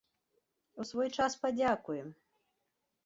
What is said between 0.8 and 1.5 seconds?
У свой час